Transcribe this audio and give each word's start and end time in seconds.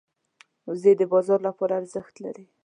وزې 0.69 0.93
د 0.97 1.01
بازار 1.13 1.39
لپاره 1.47 1.73
ارزښت 1.81 2.15
لري 2.25 2.45